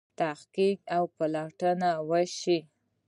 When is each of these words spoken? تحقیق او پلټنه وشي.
تحقیق 0.19 0.79
او 0.95 1.03
پلټنه 1.15 1.89
وشي. 2.09 2.57